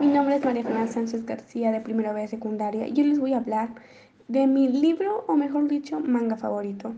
[0.00, 3.32] Mi nombre es María Fernanda Sánchez García de primera vez secundaria y yo les voy
[3.32, 3.70] a hablar
[4.28, 6.92] de mi libro, o mejor dicho, manga favorito,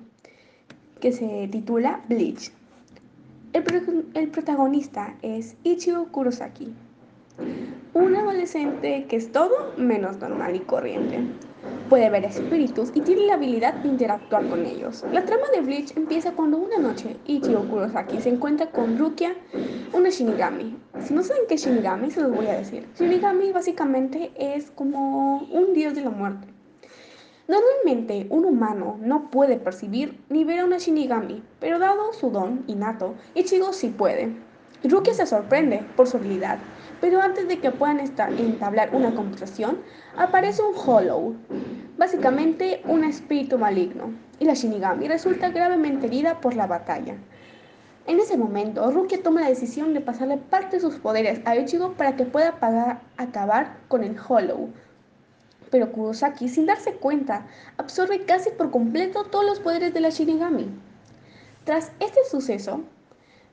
[1.00, 2.52] que se titula Bleach.
[3.54, 3.64] El,
[4.12, 6.74] el protagonista es Ichigo Kurosaki,
[7.95, 11.21] un adolescente que es todo menos normal y corriente.
[11.89, 15.07] Puede ver espíritus y tiene la habilidad de interactuar con ellos.
[15.11, 19.35] La trama de Bleach empieza cuando una noche Ichigo Kurosaki se encuentra con Rukia,
[19.95, 20.77] una Shinigami.
[21.05, 22.87] Si no saben qué es Shinigami, se los voy a decir.
[22.98, 26.46] Shinigami básicamente es como un dios de la muerte.
[27.49, 32.62] Normalmente un humano no puede percibir ni ver a una Shinigami, pero dado su don
[32.69, 34.36] innato, Ichigo sí puede.
[34.84, 36.58] Rukia se sorprende por su habilidad,
[37.00, 39.78] pero antes de que puedan entablar una conversación,
[40.17, 41.34] aparece un Hollow,
[41.98, 47.17] básicamente un espíritu maligno, y la Shinigami resulta gravemente herida por la batalla.
[48.06, 51.92] En ese momento, Rukia toma la decisión de pasarle parte de sus poderes a Ichigo
[51.92, 52.58] para que pueda
[53.17, 54.70] acabar con el Hollow.
[55.70, 60.69] Pero Kurosaki, sin darse cuenta, absorbe casi por completo todos los poderes de la Shinigami.
[61.64, 62.83] Tras este suceso,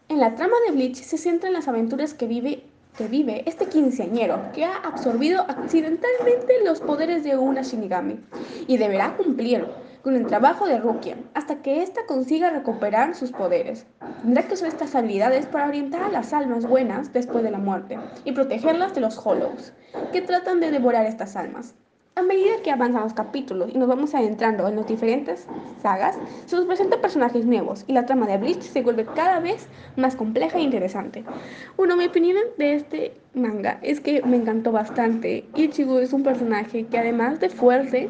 [0.10, 2.64] en la trama de Bleach se centra en las aventuras que vive
[2.98, 8.20] que vive este quinceañero que ha absorbido accidentalmente los poderes de una Shinigami
[8.66, 9.68] y deberá cumplir
[10.08, 13.86] con el trabajo de Rukia hasta que ésta consiga recuperar sus poderes.
[14.22, 18.00] Tendrá que usar estas habilidades para orientar a las almas buenas después de la muerte
[18.24, 19.74] y protegerlas de los Hollows,
[20.14, 21.76] que tratan de devorar estas almas.
[22.16, 25.46] A medida que avanzan los capítulos y nos vamos adentrando en las diferentes
[25.84, 29.68] sagas, se nos presentan personajes nuevos y la trama de Bleach se vuelve cada vez
[29.98, 31.26] más compleja e interesante.
[31.76, 35.46] Bueno, mi opinión de este manga es que me encantó bastante.
[35.54, 38.10] Ichigo es un personaje que además de fuerte,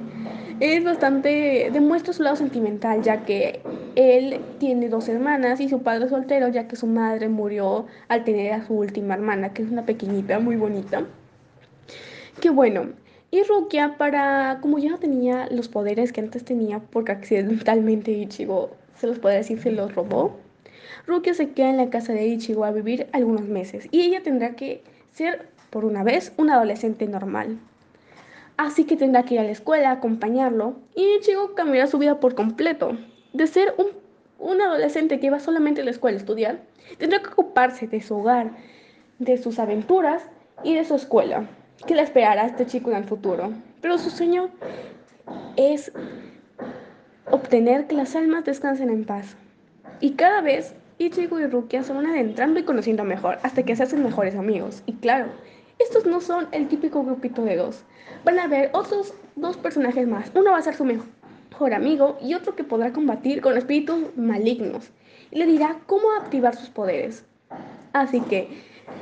[0.59, 3.61] es bastante, demuestra su lado sentimental, ya que
[3.95, 8.23] él tiene dos hermanas y su padre es soltero, ya que su madre murió al
[8.23, 11.03] tener a su última hermana, que es una pequeñita, muy bonita.
[12.41, 12.89] Que bueno,
[13.29, 18.71] y Rukia, para, como ya no tenía los poderes que antes tenía, porque accidentalmente Ichigo,
[18.95, 20.37] se los puede decir, se los robó,
[21.05, 24.55] Rukia se queda en la casa de Ichigo a vivir algunos meses y ella tendrá
[24.55, 27.59] que ser, por una vez, un adolescente normal.
[28.57, 32.33] Así que tendrá que ir a la escuela, acompañarlo, y Ichigo cambiará su vida por
[32.33, 32.97] completo.
[33.33, 36.59] De ser un, adolescente que va solamente a la escuela a estudiar,
[36.97, 38.51] tendrá que ocuparse de su hogar,
[39.19, 40.23] de sus aventuras
[40.63, 41.47] y de su escuela
[41.85, 43.53] que le esperará a este chico en el futuro.
[43.81, 44.49] Pero su sueño
[45.55, 45.91] es
[47.29, 49.35] obtener que las almas descansen en paz.
[49.99, 53.83] Y cada vez Ichigo y Rukia se van adentrando y conociendo mejor, hasta que se
[53.83, 54.81] hacen mejores amigos.
[54.87, 55.27] Y claro,
[55.79, 57.83] estos no son el típico grupito de dos.
[58.23, 60.31] Van a haber otros dos personajes más.
[60.33, 64.89] Uno va a ser su mejor amigo y otro que podrá combatir con espíritus malignos.
[65.31, 67.25] Y le dirá cómo activar sus poderes.
[67.93, 68.49] Así que,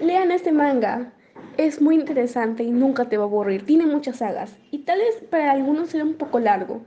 [0.02, 1.13] lean este manga.
[1.58, 3.66] Es muy interesante y nunca te va a aburrir.
[3.66, 6.81] Tiene muchas sagas y tal vez para algunos sea un poco largo,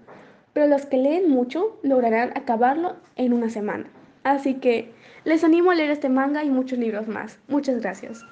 [0.53, 3.87] pero los que leen mucho lograrán acabarlo en una semana.
[4.25, 4.93] Así que
[5.25, 7.39] les animo a leer este manga y muchos libros más.
[7.49, 8.23] Muchas gracias.